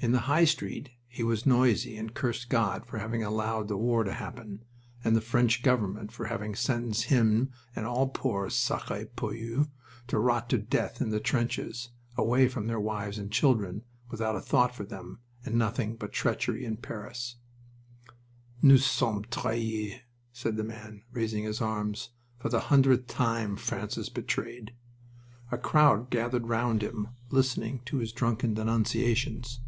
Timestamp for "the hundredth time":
22.50-23.56